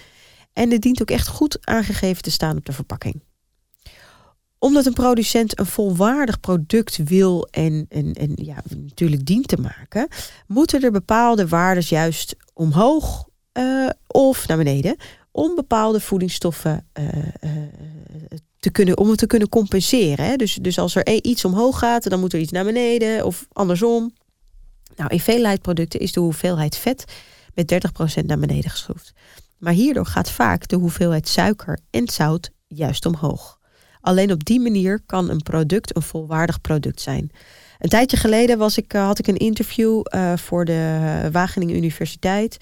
En 0.54 0.72
het 0.72 0.82
dient 0.82 1.02
ook 1.02 1.12
echt 1.12 1.28
goed 1.28 1.66
aangegeven 1.68 2.24
te 2.24 2.32
staan 2.32 2.58
op 2.58 2.66
de 2.66 2.74
verpakking 2.74 3.22
omdat 4.62 4.86
een 4.86 4.94
producent 4.94 5.60
een 5.60 5.66
volwaardig 5.66 6.40
product 6.40 6.98
wil 7.04 7.48
en, 7.52 7.86
en, 7.90 8.14
en 8.14 8.32
ja, 8.36 8.56
natuurlijk 8.76 9.26
dient 9.26 9.48
te 9.48 9.62
maken, 9.62 10.08
moeten 10.48 10.82
er 10.82 10.92
bepaalde 10.92 11.48
waarden 11.48 11.84
juist 11.88 12.36
omhoog 12.54 13.28
uh, 13.54 13.90
of 14.08 14.48
naar 14.48 14.58
beneden 14.58 14.96
om 15.32 15.56
bepaalde 15.56 16.00
voedingsstoffen 16.00 16.88
uh, 17.00 17.08
uh, 17.08 17.52
te 18.60 18.72
kunnen, 18.72 18.98
om 18.98 19.10
het 19.10 19.18
te 19.18 19.28
kunnen 19.28 19.50
compenseren. 19.50 20.26
Hè? 20.26 20.36
Dus, 20.36 20.54
dus 20.62 20.80
als 20.80 20.96
er 20.96 21.08
e- 21.08 21.20
iets 21.22 21.46
omhoog 21.46 21.80
gaat, 21.80 22.10
dan 22.10 22.20
moet 22.20 22.34
er 22.34 22.40
iets 22.40 22.52
naar 22.52 22.66
beneden 22.66 23.26
of 23.26 23.46
andersom. 23.52 24.14
Nou, 24.96 25.10
in 25.10 25.20
veel 25.20 25.40
leidproducten 25.40 26.00
is 26.00 26.12
de 26.12 26.20
hoeveelheid 26.20 26.78
vet 26.78 27.06
met 27.54 27.74
30% 28.22 28.26
naar 28.26 28.40
beneden 28.40 28.72
geschroefd. 28.72 29.14
Maar 29.58 29.74
hierdoor 29.74 30.06
gaat 30.06 30.32
vaak 30.32 30.68
de 30.68 30.76
hoeveelheid 30.76 31.28
suiker 31.28 31.80
en 31.90 32.08
zout 32.08 32.50
juist 32.68 33.06
omhoog. 33.06 33.60
Alleen 34.02 34.32
op 34.32 34.46
die 34.46 34.60
manier 34.60 35.02
kan 35.06 35.30
een 35.30 35.42
product 35.42 35.96
een 35.96 36.02
volwaardig 36.02 36.62
product 36.62 37.02
zijn. 37.02 37.32
Een 37.82 37.90
tijdje 37.90 38.18
geleden 38.18 38.58
was 38.58 38.78
ik, 38.78 38.94
uh, 38.94 39.06
had 39.06 39.20
ik 39.20 39.28
een 39.28 39.38
interview 39.38 40.02
uh, 40.16 40.38
voor 40.38 40.66
de 40.66 41.30
Wageningen 41.32 41.76
Universiteit. 41.76 42.58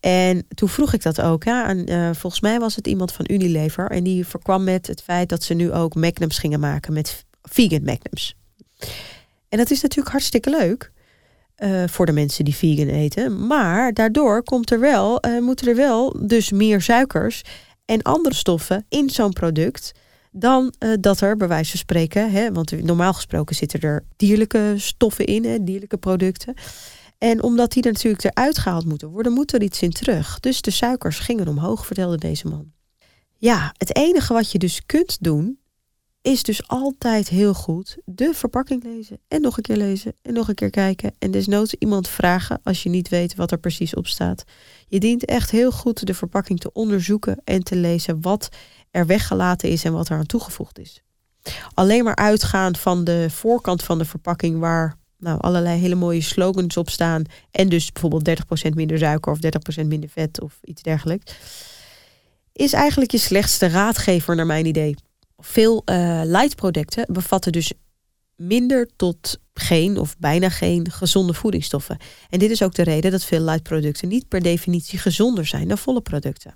En 0.00 0.46
toen 0.54 0.68
vroeg 0.68 0.92
ik 0.92 1.02
dat 1.02 1.20
ook. 1.20 1.44
Ja, 1.44 1.68
en, 1.68 1.90
uh, 1.90 2.10
volgens 2.12 2.42
mij 2.42 2.58
was 2.58 2.76
het 2.76 2.86
iemand 2.86 3.12
van 3.12 3.24
Unilever. 3.28 3.90
En 3.90 4.04
die 4.04 4.26
verkwam 4.26 4.64
met 4.64 4.86
het 4.86 5.02
feit 5.02 5.28
dat 5.28 5.42
ze 5.42 5.54
nu 5.54 5.72
ook 5.72 5.94
magnums 5.94 6.38
gingen 6.38 6.60
maken 6.60 6.92
met 6.92 7.24
vegan 7.42 7.84
magnums. 7.84 8.34
En 9.48 9.58
dat 9.58 9.70
is 9.70 9.82
natuurlijk 9.82 10.10
hartstikke 10.10 10.50
leuk. 10.50 10.92
voor 11.86 12.06
de 12.06 12.12
mensen 12.12 12.44
die 12.44 12.54
vegan 12.54 12.88
eten. 12.88 13.46
Maar 13.46 13.92
daardoor 13.92 14.42
komt 14.42 14.70
er 14.70 14.80
wel, 14.80 15.22
moeten 15.40 15.68
er 15.68 15.76
wel 15.76 16.26
dus 16.26 16.50
meer 16.50 16.82
suikers 16.82 17.42
en 17.84 18.02
andere 18.02 18.34
stoffen 18.34 18.86
in 18.88 19.10
zo'n 19.10 19.32
product 19.32 19.92
dan 20.36 20.74
uh, 20.78 20.94
dat 21.00 21.20
er, 21.20 21.36
bij 21.36 21.48
wijze 21.48 21.70
van 21.70 21.78
spreken, 21.78 22.30
hè, 22.30 22.52
want 22.52 22.82
normaal 22.82 23.12
gesproken 23.12 23.56
zitten 23.56 23.80
er 23.80 24.04
dierlijke 24.16 24.74
stoffen 24.76 25.26
in, 25.26 25.44
hè, 25.44 25.64
dierlijke 25.64 25.96
producten. 25.96 26.54
En 27.18 27.42
omdat 27.42 27.72
die 27.72 27.82
er 27.82 27.92
natuurlijk 27.92 28.24
eruit 28.24 28.58
gehaald 28.58 28.84
moeten 28.84 29.08
worden, 29.08 29.32
moet 29.32 29.52
er 29.52 29.62
iets 29.62 29.82
in 29.82 29.90
terug. 29.90 30.40
Dus 30.40 30.62
de 30.62 30.70
suikers 30.70 31.18
gingen 31.18 31.48
omhoog, 31.48 31.86
vertelde 31.86 32.18
deze 32.18 32.46
man. 32.46 32.72
Ja, 33.36 33.74
het 33.78 33.96
enige 33.96 34.32
wat 34.32 34.52
je 34.52 34.58
dus 34.58 34.86
kunt 34.86 35.16
doen, 35.20 35.58
is 36.24 36.42
dus 36.42 36.68
altijd 36.68 37.28
heel 37.28 37.54
goed 37.54 37.96
de 38.04 38.34
verpakking 38.34 38.84
lezen 38.84 39.18
en 39.28 39.40
nog 39.40 39.56
een 39.56 39.62
keer 39.62 39.76
lezen 39.76 40.14
en 40.22 40.32
nog 40.32 40.48
een 40.48 40.54
keer 40.54 40.70
kijken 40.70 41.14
en 41.18 41.30
desnoods 41.30 41.74
iemand 41.74 42.08
vragen 42.08 42.60
als 42.62 42.82
je 42.82 42.88
niet 42.88 43.08
weet 43.08 43.34
wat 43.34 43.50
er 43.50 43.58
precies 43.58 43.94
op 43.94 44.06
staat. 44.06 44.44
Je 44.88 45.00
dient 45.00 45.24
echt 45.24 45.50
heel 45.50 45.70
goed 45.72 46.06
de 46.06 46.14
verpakking 46.14 46.60
te 46.60 46.72
onderzoeken 46.72 47.40
en 47.44 47.62
te 47.62 47.76
lezen 47.76 48.20
wat 48.20 48.48
er 48.90 49.06
weggelaten 49.06 49.68
is 49.68 49.84
en 49.84 49.92
wat 49.92 50.08
er 50.08 50.16
aan 50.16 50.26
toegevoegd 50.26 50.78
is. 50.78 51.02
Alleen 51.74 52.04
maar 52.04 52.16
uitgaan 52.16 52.76
van 52.76 53.04
de 53.04 53.26
voorkant 53.30 53.82
van 53.82 53.98
de 53.98 54.04
verpakking 54.04 54.58
waar 54.58 54.96
nou, 55.18 55.40
allerlei 55.40 55.80
hele 55.80 55.94
mooie 55.94 56.20
slogans 56.20 56.76
op 56.76 56.90
staan 56.90 57.24
en 57.50 57.68
dus 57.68 57.92
bijvoorbeeld 57.92 58.40
30% 58.70 58.74
minder 58.74 58.98
suiker 58.98 59.32
of 59.32 59.38
30% 59.82 59.86
minder 59.86 60.08
vet 60.08 60.40
of 60.40 60.58
iets 60.62 60.82
dergelijks, 60.82 61.34
is 62.52 62.72
eigenlijk 62.72 63.10
je 63.10 63.18
slechtste 63.18 63.68
raadgever 63.68 64.36
naar 64.36 64.46
mijn 64.46 64.66
idee. 64.66 64.94
Veel 65.36 65.82
uh, 65.84 66.44
bevatten 67.06 67.52
dus 67.52 67.72
minder 68.36 68.88
tot 68.96 69.38
geen 69.54 69.98
of 69.98 70.16
bijna 70.18 70.48
geen 70.48 70.90
gezonde 70.90 71.34
voedingsstoffen. 71.34 71.98
En 72.30 72.38
dit 72.38 72.50
is 72.50 72.62
ook 72.62 72.74
de 72.74 72.82
reden 72.82 73.10
dat 73.10 73.24
veel 73.24 73.40
light 73.40 73.62
producten 73.62 74.08
niet 74.08 74.28
per 74.28 74.42
definitie 74.42 74.98
gezonder 74.98 75.46
zijn 75.46 75.68
dan 75.68 75.78
volle 75.78 76.00
producten. 76.00 76.54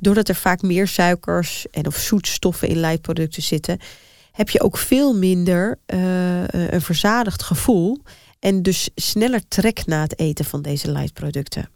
Doordat 0.00 0.28
er 0.28 0.34
vaak 0.34 0.62
meer 0.62 0.88
suikers 0.88 1.66
en 1.70 1.86
of 1.86 1.96
zoetstoffen 1.96 2.68
in 2.68 2.76
leidproducten 2.76 3.42
zitten, 3.42 3.78
heb 4.32 4.50
je 4.50 4.60
ook 4.60 4.76
veel 4.76 5.14
minder 5.14 5.78
uh, 5.86 6.48
een 6.48 6.82
verzadigd 6.82 7.42
gevoel. 7.42 7.98
En 8.38 8.62
dus 8.62 8.88
sneller 8.94 9.48
trekt 9.48 9.86
na 9.86 10.02
het 10.02 10.18
eten 10.18 10.44
van 10.44 10.62
deze 10.62 10.92
light 10.92 11.12
producten. 11.12 11.70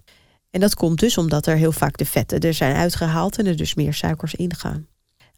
En 0.51 0.61
dat 0.61 0.75
komt 0.75 1.01
dus 1.01 1.19
omdat 1.19 1.47
er 1.47 1.57
heel 1.57 1.73
vaak 1.73 1.97
de 1.97 2.05
vetten 2.05 2.41
er 2.41 2.55
zijn 2.55 2.77
uitgehaald 2.77 3.39
en 3.39 3.47
er 3.47 3.57
dus 3.57 3.75
meer 3.75 3.95
suikers 3.95 4.35
ingaan. 4.35 4.87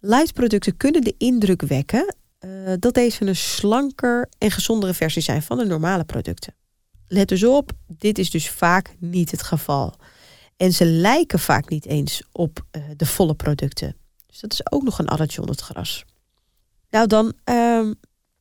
Light 0.07 0.33
producten 0.33 0.77
kunnen 0.77 1.03
de 1.03 1.15
indruk 1.19 1.63
wekken 1.63 2.15
uh, 2.41 2.73
dat 2.79 2.95
deze 2.95 3.27
een 3.27 3.37
slanker 3.37 4.29
en 4.39 4.51
gezondere 4.51 4.95
versie 4.95 5.23
zijn 5.23 5.43
van 5.43 5.59
de 5.59 5.65
normale 5.65 6.05
producten. 6.05 6.55
Let 7.09 7.29
dus 7.29 7.45
op, 7.45 7.73
dit 7.87 8.19
is 8.19 8.31
dus 8.31 8.51
vaak 8.51 8.95
niet 8.99 9.31
het 9.31 9.43
geval. 9.43 9.95
En 10.57 10.73
ze 10.73 10.85
lijken 10.85 11.39
vaak 11.39 11.69
niet 11.69 11.87
eens 11.87 12.23
op 12.33 12.65
uh, 12.73 12.83
de 12.97 13.07
volle 13.07 13.35
producten. 13.35 13.97
Dus 14.27 14.41
dat 14.41 14.53
is 14.53 14.73
ook 14.73 14.83
nog 14.83 14.99
een 14.99 15.09
addertje 15.09 15.41
onder 15.41 15.57
het 15.57 15.65
gras. 15.65 16.05
Nou, 16.91 17.07
dan 17.07 17.33
uh, 17.51 17.91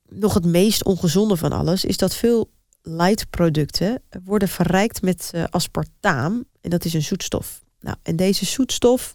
nog 0.08 0.34
het 0.34 0.44
meest 0.44 0.84
ongezonde 0.84 1.36
van 1.36 1.52
alles 1.52 1.84
is 1.84 1.96
dat 1.96 2.14
veel 2.14 2.50
light 2.82 3.30
producten 3.30 4.02
worden 4.24 4.48
verrijkt 4.48 5.02
met 5.02 5.30
uh, 5.34 5.44
aspartaam. 5.50 6.44
En 6.60 6.70
dat 6.70 6.84
is 6.84 6.94
een 6.94 7.02
zoetstof. 7.02 7.62
Nou, 7.80 7.96
en 8.02 8.16
deze 8.16 8.44
zoetstof 8.44 9.14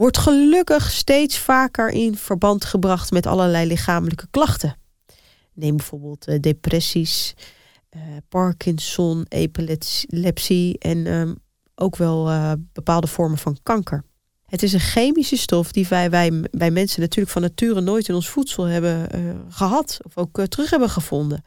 wordt 0.00 0.18
gelukkig 0.18 0.90
steeds 0.90 1.38
vaker 1.38 1.88
in 1.88 2.16
verband 2.16 2.64
gebracht 2.64 3.10
met 3.10 3.26
allerlei 3.26 3.66
lichamelijke 3.66 4.26
klachten. 4.30 4.76
Neem 5.54 5.76
bijvoorbeeld 5.76 6.28
uh, 6.28 6.38
depressies, 6.40 7.34
uh, 7.90 8.02
Parkinson, 8.28 9.26
epilepsie 9.28 10.78
en 10.78 11.06
um, 11.06 11.36
ook 11.74 11.96
wel 11.96 12.30
uh, 12.30 12.52
bepaalde 12.72 13.06
vormen 13.06 13.38
van 13.38 13.58
kanker. 13.62 14.04
Het 14.46 14.62
is 14.62 14.72
een 14.72 14.80
chemische 14.80 15.36
stof 15.36 15.72
die 15.72 15.86
wij, 15.88 16.10
wij 16.10 16.44
bij 16.50 16.70
mensen 16.70 17.00
natuurlijk 17.00 17.32
van 17.32 17.42
nature 17.42 17.80
nooit 17.80 18.08
in 18.08 18.14
ons 18.14 18.28
voedsel 18.28 18.64
hebben 18.64 19.08
gehad 19.48 19.98
of 20.02 20.16
ook 20.16 20.46
terug 20.46 20.70
hebben 20.70 20.90
gevonden. 20.90 21.44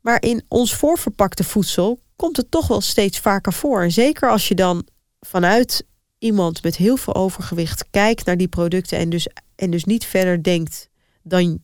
Maar 0.00 0.22
in 0.22 0.44
ons 0.48 0.74
voorverpakte 0.74 1.44
voedsel 1.44 2.00
komt 2.16 2.36
het 2.36 2.50
toch 2.50 2.66
wel 2.66 2.80
steeds 2.80 3.18
vaker 3.18 3.52
voor. 3.52 3.82
En 3.82 3.92
zeker 3.92 4.30
als 4.30 4.48
je 4.48 4.54
dan 4.54 4.86
vanuit 5.20 5.86
iemand 6.18 6.62
met 6.62 6.76
heel 6.76 6.96
veel 6.96 7.14
overgewicht 7.14 7.90
kijkt 7.90 8.24
naar 8.26 8.36
die 8.36 8.48
producten 8.48 8.98
en 8.98 9.10
dus, 9.10 9.28
en 9.54 9.70
dus 9.70 9.84
niet 9.84 10.04
verder 10.04 10.42
denkt 10.42 10.88
dan, 11.22 11.62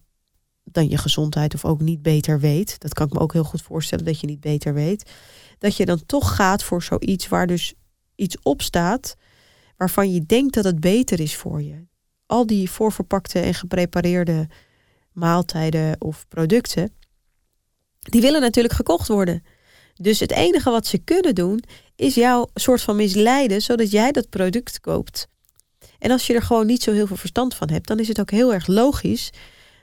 dan 0.65 0.89
je 0.89 0.99
gezondheid 0.99 1.55
of 1.55 1.65
ook 1.65 1.81
niet 1.81 2.03
beter 2.03 2.41
weet. 2.41 2.79
Dat 2.79 2.95
kan 2.95 3.07
ik 3.07 3.13
me 3.13 3.19
ook 3.19 3.33
heel 3.33 3.45
goed 3.45 3.63
voorstellen 3.63 4.05
dat 4.05 4.21
je 4.21 4.27
niet 4.27 4.41
beter 4.41 4.75
weet. 4.75 5.11
Dat 5.59 5.77
je 5.77 5.85
dan 5.85 6.07
toch 6.07 6.35
gaat 6.35 6.63
voor 6.63 6.83
zoiets 6.83 7.29
waar 7.29 7.47
dus 7.47 7.75
iets 8.15 8.37
op 8.43 8.63
staat 8.63 9.17
waarvan 9.77 10.13
je 10.13 10.27
denkt 10.27 10.55
dat 10.55 10.65
het 10.65 10.81
beter 10.81 11.21
is 11.21 11.37
voor 11.37 11.63
je. 11.63 11.87
Al 12.27 12.47
die 12.47 12.71
voorverpakte 12.71 13.41
en 13.41 13.55
geprepareerde 13.55 14.49
maaltijden 15.13 16.01
of 16.01 16.29
producten, 16.29 16.93
die 17.99 18.21
willen 18.21 18.41
natuurlijk 18.41 18.75
gekocht 18.75 19.09
worden. 19.09 19.43
Dus 19.95 20.21
het 20.21 20.31
enige 20.31 20.71
wat 20.71 20.87
ze 20.87 20.99
kunnen 20.99 21.35
doen, 21.35 21.63
is 21.97 22.15
jou 22.15 22.49
soort 22.55 22.83
van 22.83 22.97
misleiden, 22.97 23.63
zodat 23.63 23.91
jij 23.91 24.13
dat 24.13 24.29
product 24.29 24.81
koopt. 24.81 25.29
En 25.99 26.11
als 26.11 26.27
je 26.27 26.35
er 26.35 26.43
gewoon 26.43 26.67
niet 26.67 26.83
zo 26.83 26.93
heel 26.93 27.07
veel 27.07 27.17
verstand 27.17 27.55
van 27.55 27.71
hebt, 27.71 27.87
dan 27.87 27.99
is 27.99 28.09
het 28.09 28.21
ook 28.21 28.31
heel 28.31 28.53
erg 28.53 28.67
logisch 28.67 29.31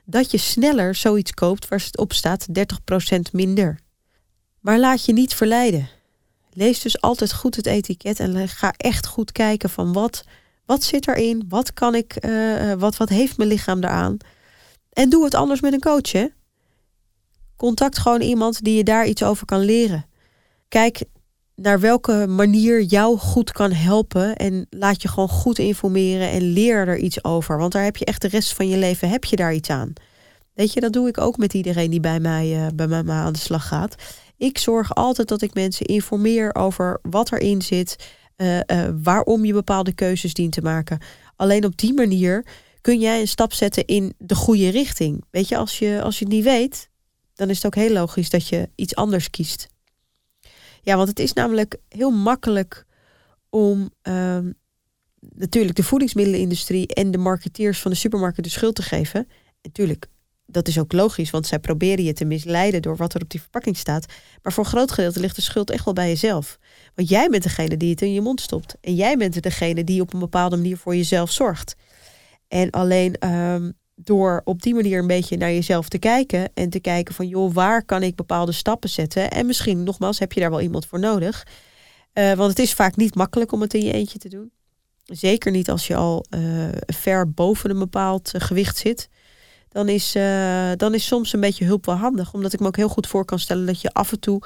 dat 0.04 0.30
je 0.30 0.38
sneller 0.38 0.94
zoiets 0.94 1.32
koopt 1.32 1.68
waar 1.68 1.78
het 1.78 1.98
op 1.98 2.12
staat 2.12 2.46
30% 2.58 3.20
minder. 3.32 3.78
Maar 4.60 4.78
laat 4.78 5.04
je 5.04 5.12
niet 5.12 5.34
verleiden. 5.34 5.88
Lees 6.52 6.80
dus 6.80 7.00
altijd 7.00 7.32
goed 7.32 7.56
het 7.56 7.66
etiket 7.66 8.20
en 8.20 8.48
ga 8.48 8.74
echt 8.76 9.06
goed 9.06 9.32
kijken 9.32 9.70
van 9.70 9.92
wat, 9.92 10.24
wat 10.64 10.82
zit 10.84 11.08
erin, 11.08 11.44
wat 11.48 11.72
kan 11.72 11.94
ik, 11.94 12.24
uh, 12.24 12.72
wat, 12.72 12.96
wat 12.96 13.08
heeft 13.08 13.36
mijn 13.36 13.48
lichaam 13.48 13.78
eraan. 13.78 14.16
En 14.92 15.08
doe 15.08 15.24
het 15.24 15.34
anders 15.34 15.60
met 15.60 15.72
een 15.72 15.80
coach. 15.80 16.12
Hè? 16.12 16.26
Contact 17.62 17.98
gewoon 17.98 18.20
iemand 18.20 18.64
die 18.64 18.76
je 18.76 18.84
daar 18.84 19.06
iets 19.06 19.22
over 19.22 19.46
kan 19.46 19.60
leren. 19.60 20.06
Kijk 20.68 21.04
naar 21.54 21.80
welke 21.80 22.26
manier 22.26 22.82
jou 22.82 23.18
goed 23.18 23.52
kan 23.52 23.72
helpen 23.72 24.36
en 24.36 24.66
laat 24.70 25.02
je 25.02 25.08
gewoon 25.08 25.28
goed 25.28 25.58
informeren 25.58 26.30
en 26.30 26.42
leer 26.42 26.88
er 26.88 26.98
iets 26.98 27.24
over. 27.24 27.58
Want 27.58 27.72
daar 27.72 27.84
heb 27.84 27.96
je 27.96 28.04
echt 28.04 28.22
de 28.22 28.28
rest 28.28 28.52
van 28.52 28.68
je 28.68 28.76
leven 28.76 29.08
heb 29.08 29.24
je 29.24 29.36
daar 29.36 29.54
iets 29.54 29.70
aan. 29.70 29.92
Weet 30.54 30.72
je, 30.72 30.80
dat 30.80 30.92
doe 30.92 31.08
ik 31.08 31.18
ook 31.18 31.36
met 31.36 31.54
iedereen 31.54 31.90
die 31.90 32.00
bij 32.00 32.20
mij, 32.20 32.56
uh, 32.56 32.66
bij 32.74 32.86
mij 32.86 33.16
aan 33.16 33.32
de 33.32 33.38
slag 33.38 33.68
gaat. 33.68 33.94
Ik 34.36 34.58
zorg 34.58 34.94
altijd 34.94 35.28
dat 35.28 35.42
ik 35.42 35.54
mensen 35.54 35.86
informeer 35.86 36.54
over 36.54 36.98
wat 37.02 37.32
erin 37.32 37.62
zit, 37.62 37.96
uh, 38.36 38.56
uh, 38.56 38.62
waarom 39.02 39.44
je 39.44 39.52
bepaalde 39.52 39.92
keuzes 39.92 40.34
dient 40.34 40.52
te 40.52 40.62
maken. 40.62 40.98
Alleen 41.36 41.64
op 41.64 41.76
die 41.76 41.94
manier 41.94 42.46
kun 42.80 42.98
jij 42.98 43.20
een 43.20 43.28
stap 43.28 43.52
zetten 43.52 43.84
in 43.84 44.14
de 44.18 44.34
goede 44.34 44.68
richting. 44.68 45.24
Weet 45.30 45.48
je, 45.48 45.56
als 45.56 45.78
je, 45.78 46.00
als 46.02 46.18
je 46.18 46.24
het 46.24 46.34
niet 46.34 46.44
weet, 46.44 46.90
dan 47.34 47.50
is 47.50 47.56
het 47.56 47.66
ook 47.66 47.74
heel 47.74 47.92
logisch 47.92 48.30
dat 48.30 48.48
je 48.48 48.68
iets 48.74 48.94
anders 48.94 49.30
kiest. 49.30 49.68
Ja, 50.82 50.96
want 50.96 51.08
het 51.08 51.18
is 51.18 51.32
namelijk 51.32 51.76
heel 51.88 52.10
makkelijk 52.10 52.86
om 53.50 53.90
um, 54.02 54.54
natuurlijk 55.20 55.76
de 55.76 55.82
voedingsmiddelenindustrie 55.82 56.86
en 56.86 57.10
de 57.10 57.18
marketeers 57.18 57.80
van 57.80 57.90
de 57.90 57.96
supermarkten 57.96 58.42
de 58.42 58.48
schuld 58.48 58.74
te 58.74 58.82
geven. 58.82 59.28
Natuurlijk, 59.62 60.06
dat 60.46 60.68
is 60.68 60.78
ook 60.78 60.92
logisch, 60.92 61.30
want 61.30 61.46
zij 61.46 61.58
proberen 61.58 62.04
je 62.04 62.12
te 62.12 62.24
misleiden 62.24 62.82
door 62.82 62.96
wat 62.96 63.14
er 63.14 63.22
op 63.22 63.30
die 63.30 63.40
verpakking 63.40 63.76
staat. 63.76 64.06
Maar 64.42 64.52
voor 64.52 64.64
een 64.64 64.70
groot 64.70 64.92
gedeelte 64.92 65.20
ligt 65.20 65.36
de 65.36 65.42
schuld 65.42 65.70
echt 65.70 65.84
wel 65.84 65.94
bij 65.94 66.08
jezelf. 66.08 66.58
Want 66.94 67.08
jij 67.08 67.28
bent 67.28 67.42
degene 67.42 67.76
die 67.76 67.90
het 67.90 68.02
in 68.02 68.12
je 68.12 68.20
mond 68.20 68.40
stopt. 68.40 68.76
En 68.80 68.94
jij 68.94 69.16
bent 69.16 69.42
degene 69.42 69.84
die 69.84 70.00
op 70.00 70.12
een 70.12 70.20
bepaalde 70.20 70.56
manier 70.56 70.76
voor 70.76 70.96
jezelf 70.96 71.30
zorgt. 71.30 71.76
En 72.48 72.70
alleen 72.70 73.28
um, 73.28 73.72
door 73.94 74.40
op 74.44 74.62
die 74.62 74.74
manier 74.74 74.98
een 74.98 75.06
beetje 75.06 75.36
naar 75.36 75.52
jezelf 75.52 75.88
te 75.88 75.98
kijken 75.98 76.50
en 76.54 76.70
te 76.70 76.80
kijken 76.80 77.14
van 77.14 77.28
joh, 77.28 77.54
waar 77.54 77.84
kan 77.84 78.02
ik 78.02 78.14
bepaalde 78.14 78.52
stappen 78.52 78.90
zetten? 78.90 79.30
En 79.30 79.46
misschien 79.46 79.82
nogmaals 79.82 80.18
heb 80.18 80.32
je 80.32 80.40
daar 80.40 80.50
wel 80.50 80.60
iemand 80.60 80.86
voor 80.86 80.98
nodig. 80.98 81.46
Uh, 82.14 82.32
want 82.32 82.50
het 82.50 82.58
is 82.58 82.72
vaak 82.72 82.96
niet 82.96 83.14
makkelijk 83.14 83.52
om 83.52 83.60
het 83.60 83.74
in 83.74 83.84
je 83.84 83.92
eentje 83.92 84.18
te 84.18 84.28
doen. 84.28 84.52
Zeker 85.04 85.52
niet 85.52 85.70
als 85.70 85.86
je 85.86 85.96
al 85.96 86.24
uh, 86.30 86.68
ver 86.86 87.30
boven 87.30 87.70
een 87.70 87.78
bepaald 87.78 88.34
uh, 88.34 88.40
gewicht 88.40 88.76
zit. 88.76 89.08
Dan 89.68 89.88
is, 89.88 90.12
dan 90.76 90.94
is 90.94 91.06
soms 91.06 91.32
een 91.32 91.40
beetje 91.40 91.64
hulp 91.64 91.86
wel 91.86 91.94
handig. 91.94 92.34
Omdat 92.34 92.52
ik 92.52 92.60
me 92.60 92.66
ook 92.66 92.76
heel 92.76 92.88
goed 92.88 93.06
voor 93.06 93.24
kan 93.24 93.38
stellen 93.38 93.66
dat 93.66 93.80
je 93.80 93.92
af 93.92 94.12
en 94.12 94.20
toe 94.20 94.42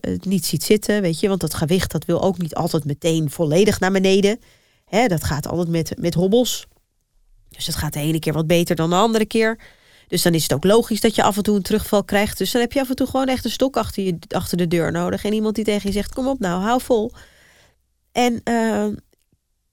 het 0.00 0.24
niet 0.24 0.46
ziet 0.46 0.62
zitten. 0.62 1.02
Weet 1.02 1.20
je, 1.20 1.28
want 1.28 1.40
dat 1.40 1.54
gewicht 1.54 1.92
dat 1.92 2.04
wil 2.04 2.22
ook 2.22 2.38
niet 2.38 2.54
altijd 2.54 2.84
meteen 2.84 3.30
volledig 3.30 3.80
naar 3.80 3.92
beneden. 3.92 4.38
Hè, 4.84 5.06
dat 5.06 5.24
gaat 5.24 5.48
altijd 5.48 5.68
met, 5.68 5.92
met 5.98 6.14
hobbels. 6.14 6.66
Dus 7.48 7.66
het 7.66 7.76
gaat 7.76 7.92
de 7.92 8.00
ene 8.00 8.18
keer 8.18 8.32
wat 8.32 8.46
beter 8.46 8.76
dan 8.76 8.90
de 8.90 8.96
andere 8.96 9.26
keer. 9.26 9.58
Dus 10.08 10.22
dan 10.22 10.34
is 10.34 10.42
het 10.42 10.52
ook 10.52 10.64
logisch 10.64 11.00
dat 11.00 11.14
je 11.14 11.22
af 11.22 11.36
en 11.36 11.42
toe 11.42 11.56
een 11.56 11.62
terugval 11.62 12.04
krijgt. 12.04 12.38
Dus 12.38 12.50
dan 12.50 12.60
heb 12.60 12.72
je 12.72 12.80
af 12.80 12.88
en 12.88 12.96
toe 12.96 13.06
gewoon 13.06 13.28
echt 13.28 13.44
een 13.44 13.50
stok 13.50 13.76
achter, 13.76 14.02
je, 14.02 14.18
achter 14.28 14.56
de 14.56 14.66
deur 14.66 14.92
nodig. 14.92 15.24
En 15.24 15.32
iemand 15.32 15.54
die 15.54 15.64
tegen 15.64 15.86
je 15.88 15.94
zegt: 15.94 16.14
Kom 16.14 16.28
op 16.28 16.38
nou, 16.38 16.62
hou 16.62 16.80
vol. 16.82 17.12
En 18.12 18.40
uh, 18.44 18.86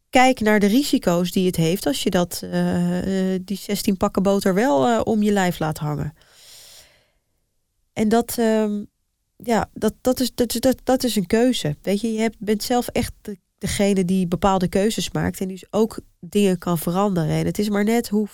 kijk 0.10 0.40
naar 0.40 0.60
de 0.60 0.66
risico's 0.66 1.32
die 1.32 1.46
het 1.46 1.56
heeft 1.56 1.86
als 1.86 2.04
je 2.04 2.10
dat, 2.10 2.42
uh, 2.44 3.40
die 3.42 3.58
16 3.58 3.98
pakken 3.98 4.24
boter 4.24 4.54
wel 4.54 4.90
uh, 4.90 5.02
om 5.04 5.24
je 5.24 5.32
lijf 5.32 5.60
laat 5.60 5.78
hangen. 5.78 6.14
En 7.94 8.10
dat, 8.10 8.38
ehm, 8.38 8.84
ja, 9.38 9.70
dat, 9.74 9.94
dat, 10.02 10.20
is, 10.20 10.36
dat, 10.36 10.56
dat, 10.60 10.78
dat 10.84 11.04
is 11.04 11.16
een 11.16 11.28
keuze. 11.28 11.76
Weet 11.82 12.02
je, 12.02 12.14
je 12.14 12.20
hebt, 12.20 12.36
bent 12.40 12.64
zelf 12.64 12.88
echt 12.88 13.14
degene 13.64 14.06
die 14.06 14.28
bepaalde 14.28 14.68
keuzes 14.68 15.12
maakt 15.12 15.40
en 15.40 15.48
dus 15.48 15.66
ook 15.70 16.00
dingen 16.20 16.58
kan 16.58 16.78
veranderen. 16.78 17.36
En 17.36 17.46
het 17.46 17.60
is 17.60 17.70
maar 17.70 17.84
net 17.84 18.10
hoe, 18.10 18.28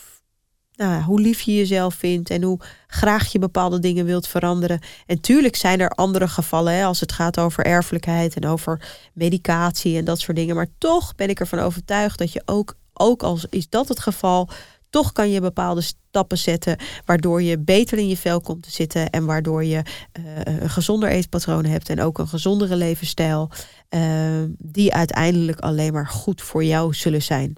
nou, 0.76 1.04
hoe 1.04 1.22
lief 1.22 1.42
je 1.42 1.56
jezelf 1.56 1.96
vindt 1.96 2.30
en 2.30 2.44
hoe 2.44 2.60
graag 2.88 3.32
je 3.32 3.40
bepaalde 3.40 3.80
dingen 3.80 4.06
wilt 4.06 4.28
veranderen. 4.28 4.80
En 5.06 5.22
tuurlijk 5.22 5.56
zijn 5.56 5.80
er 5.80 5.90
andere 5.90 6.28
gevallen 6.28 6.74
hè, 6.74 6.84
als 6.84 7.00
het 7.00 7.12
gaat 7.12 7.40
over 7.40 7.66
erfelijkheid 7.66 8.36
en 8.36 8.46
over 8.46 8.88
medicatie 9.14 9.98
en 9.98 10.06
dat 10.06 10.20
soort 10.20 10.38
dingen. 10.38 10.56
Maar 10.56 10.70
toch 10.78 11.16
ben 11.16 11.30
ik 11.30 11.40
ervan 11.40 11.60
overtuigd 11.60 12.18
dat 12.18 12.34
je 12.34 12.42
ook, 12.46 12.76
ook 12.94 13.24
als 13.24 13.46
is 13.50 13.70
dat 13.70 13.88
het 13.88 14.00
geval, 14.00 14.50
toch 14.90 15.12
kan 15.12 15.30
je 15.30 15.42
bepaalde 15.42 15.82
stappen 15.82 16.38
zetten 16.38 16.78
waardoor 17.06 17.42
je 17.42 17.60
beter 17.60 17.98
in 17.98 18.08
je 18.08 18.18
vel 18.18 18.42
komt 18.42 18.64
te 18.64 18.72
zitten 18.72 19.10
en 19.10 19.26
waardoor 19.26 19.64
je 19.64 19.84
uh, 20.20 20.40
een 20.44 20.70
gezonder 20.70 21.10
eetpatroon 21.10 21.66
hebt 21.66 21.90
en 21.90 22.02
ook 22.02 22.18
een 22.18 22.28
gezondere 22.28 22.76
levensstijl, 22.76 23.50
uh, 23.90 24.44
die 24.58 24.94
uiteindelijk 24.94 25.60
alleen 25.60 25.94
maar 25.94 26.08
goed 26.08 26.42
voor 26.42 26.64
jou 26.64 26.94
zullen 26.94 27.22
zijn. 27.22 27.56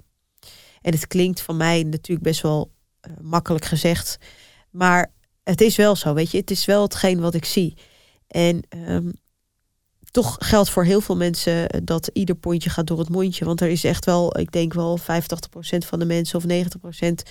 En 0.80 0.92
het 0.92 1.06
klinkt 1.06 1.40
van 1.40 1.56
mij 1.56 1.82
natuurlijk 1.82 2.26
best 2.26 2.40
wel 2.40 2.70
uh, 3.08 3.12
makkelijk 3.20 3.64
gezegd, 3.64 4.18
maar 4.70 5.12
het 5.42 5.60
is 5.60 5.76
wel 5.76 5.96
zo, 5.96 6.14
weet 6.14 6.30
je, 6.30 6.38
het 6.38 6.50
is 6.50 6.64
wel 6.64 6.82
hetgeen 6.82 7.20
wat 7.20 7.34
ik 7.34 7.44
zie. 7.44 7.76
En 8.26 8.62
um, 8.88 9.12
toch 10.12 10.36
geldt 10.38 10.70
voor 10.70 10.84
heel 10.84 11.00
veel 11.00 11.16
mensen 11.16 11.84
dat 11.84 12.10
ieder 12.12 12.34
pondje 12.34 12.70
gaat 12.70 12.86
door 12.86 12.98
het 12.98 13.08
mondje. 13.08 13.44
Want 13.44 13.60
er 13.60 13.68
is 13.68 13.84
echt 13.84 14.04
wel, 14.04 14.38
ik 14.38 14.52
denk 14.52 14.74
wel 14.74 14.98
85% 14.98 15.02
van 15.78 15.98
de 15.98 16.04
mensen 16.04 16.38
of 16.38 16.44
90% 16.44 17.30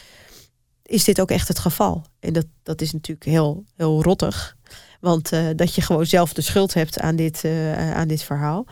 is 0.83 1.03
dit 1.03 1.21
ook 1.21 1.31
echt 1.31 1.47
het 1.47 1.59
geval. 1.59 2.05
En 2.19 2.33
dat, 2.33 2.45
dat 2.63 2.81
is 2.81 2.91
natuurlijk 2.91 3.25
heel, 3.25 3.65
heel 3.75 4.03
rottig. 4.03 4.57
Want 4.99 5.33
uh, 5.33 5.47
dat 5.55 5.75
je 5.75 5.81
gewoon 5.81 6.05
zelf 6.05 6.33
de 6.33 6.41
schuld 6.41 6.73
hebt 6.73 6.99
aan 6.99 7.15
dit, 7.15 7.43
uh, 7.43 7.93
aan 7.93 8.07
dit 8.07 8.23
verhaal. 8.23 8.65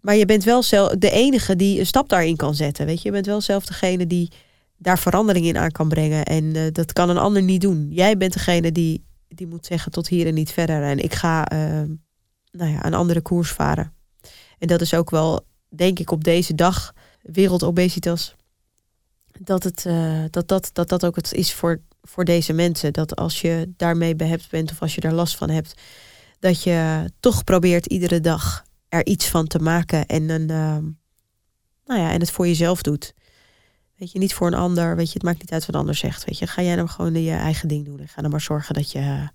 Maar 0.00 0.16
je 0.16 0.26
bent 0.26 0.44
wel 0.44 0.62
zelf 0.62 0.92
de 0.92 1.10
enige 1.10 1.56
die 1.56 1.78
een 1.78 1.86
stap 1.86 2.08
daarin 2.08 2.36
kan 2.36 2.54
zetten. 2.54 2.86
Weet 2.86 2.98
je, 2.98 3.04
je 3.04 3.14
bent 3.14 3.26
wel 3.26 3.40
zelf 3.40 3.66
degene 3.66 4.06
die 4.06 4.32
daar 4.76 4.98
verandering 4.98 5.46
in 5.46 5.56
aan 5.56 5.70
kan 5.70 5.88
brengen. 5.88 6.24
En 6.24 6.72
dat 6.72 6.92
kan 6.92 7.10
een 7.10 7.18
ander 7.18 7.42
niet 7.42 7.60
doen. 7.60 7.88
Jij 7.90 8.16
bent 8.16 8.32
degene 8.32 8.72
die 8.72 9.04
die 9.28 9.46
moet 9.46 9.66
zeggen 9.66 9.92
tot 9.92 10.08
hier 10.08 10.26
en 10.26 10.34
niet 10.34 10.50
verder. 10.50 10.82
En 10.82 10.98
ik 10.98 11.14
ga 11.14 11.46
ehm, 11.46 11.90
nou 12.56 12.70
ja, 12.70 12.84
een 12.84 12.94
andere 12.94 13.20
koers 13.20 13.50
varen. 13.50 13.92
En 14.58 14.68
dat 14.68 14.80
is 14.80 14.94
ook 14.94 15.10
wel, 15.10 15.46
denk 15.68 15.98
ik, 15.98 16.10
op 16.10 16.24
deze 16.24 16.54
dag, 16.54 16.92
wereldobesitas, 17.22 18.34
dat, 19.40 19.62
het, 19.62 19.86
eh, 19.86 20.24
dat, 20.30 20.48
dat, 20.48 20.70
dat 20.72 20.88
dat 20.88 21.04
ook 21.04 21.16
het 21.16 21.32
is 21.32 21.54
voor, 21.54 21.80
voor 22.02 22.24
deze 22.24 22.52
mensen. 22.52 22.92
Dat 22.92 23.16
als 23.16 23.40
je 23.40 23.72
daarmee 23.76 24.16
behept 24.16 24.50
bent 24.50 24.70
of 24.70 24.80
als 24.82 24.94
je 24.94 25.00
daar 25.00 25.12
last 25.12 25.36
van 25.36 25.50
hebt, 25.50 25.80
dat 26.38 26.62
je 26.62 27.10
toch 27.20 27.44
probeert 27.44 27.86
iedere 27.86 28.20
dag 28.20 28.64
er 28.88 29.06
iets 29.06 29.28
van 29.28 29.46
te 29.46 29.58
maken 29.58 30.06
en, 30.06 30.28
een, 30.28 30.50
ehm, 30.50 30.84
nou 31.84 32.00
ja, 32.00 32.12
en 32.12 32.20
het 32.20 32.30
voor 32.30 32.46
jezelf 32.46 32.82
doet. 32.82 33.14
Weet 33.96 34.12
je, 34.12 34.18
niet 34.18 34.34
voor 34.34 34.46
een 34.46 34.54
ander. 34.54 34.96
Weet 34.96 35.06
je, 35.06 35.12
het 35.12 35.22
maakt 35.22 35.40
niet 35.40 35.52
uit 35.52 35.66
wat 35.66 35.74
een 35.74 35.80
ander 35.80 35.94
zegt. 35.94 36.24
Weet 36.24 36.38
je, 36.38 36.46
ga 36.46 36.62
jij 36.62 36.76
dan 36.76 36.88
gewoon 36.88 37.22
je 37.22 37.30
eigen 37.30 37.68
ding 37.68 37.84
doen. 37.84 38.00
En 38.00 38.08
ga 38.08 38.22
dan 38.22 38.30
maar 38.30 38.40
zorgen 38.40 38.74
dat 38.74 38.92
je, 38.92 39.28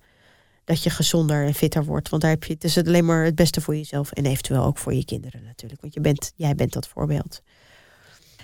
dat 0.69 0.83
je 0.83 0.89
gezonder 0.89 1.45
en 1.45 1.53
fitter 1.53 1.85
wordt. 1.85 2.09
Want 2.09 2.21
daar 2.21 2.31
heb 2.31 2.43
je, 2.43 2.53
het 2.53 2.63
is 2.63 2.77
alleen 2.77 3.05
maar 3.05 3.23
het 3.23 3.35
beste 3.35 3.61
voor 3.61 3.75
jezelf. 3.75 4.11
En 4.11 4.25
eventueel 4.25 4.63
ook 4.63 4.77
voor 4.77 4.93
je 4.93 5.05
kinderen 5.05 5.43
natuurlijk. 5.43 5.81
Want 5.81 5.93
je 5.93 5.99
bent, 5.99 6.31
jij 6.35 6.55
bent 6.55 6.73
dat 6.73 6.87
voorbeeld. 6.87 7.41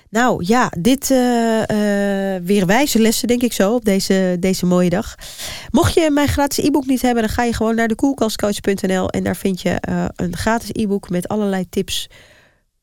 Nou 0.10 0.44
ja, 0.46 0.72
dit 0.80 1.10
uh, 1.10 1.18
uh, 1.18 2.42
weer 2.44 2.66
wijze 2.66 3.00
lessen, 3.00 3.28
denk 3.28 3.42
ik 3.42 3.54
zo, 3.54 3.74
op 3.74 3.86
deze, 3.86 4.38
deze 4.40 4.66
mooie 4.66 4.90
dag. 4.90 5.16
Mocht 5.72 5.94
je 5.94 6.12
mijn 6.12 6.28
gratis 6.28 6.66
e-book 6.66 6.86
niet 6.86 7.02
hebben, 7.02 7.24
dan 7.24 7.32
ga 7.32 7.44
je 7.44 7.54
gewoon 7.54 7.76
naar 7.76 7.88
de 7.88 7.96
koelkastcoach.nl 7.96 9.10
en 9.10 9.24
daar 9.24 9.36
vind 9.36 9.62
je 9.62 9.82
uh, 9.90 10.06
een 10.16 10.38
gratis 10.38 10.70
e-book 10.72 11.10
met 11.10 11.28
allerlei 11.28 11.70
tips 11.70 12.10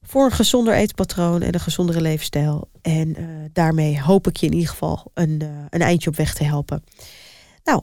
voor 0.02 0.24
een 0.24 0.32
gezonder 0.32 0.74
eetpatroon 0.74 1.42
en 1.42 1.54
een 1.54 1.60
gezondere 1.60 2.00
levensstijl. 2.00 2.68
En 2.82 3.16
daarmee 3.52 4.00
hoop 4.00 4.26
ik 4.26 4.36
je 4.36 4.46
in 4.46 4.52
ieder 4.52 4.68
geval 4.68 5.10
een, 5.14 5.42
een 5.70 5.82
eindje 5.82 6.10
op 6.10 6.16
weg 6.16 6.34
te 6.34 6.44
helpen. 6.44 6.84
Nou, 7.64 7.82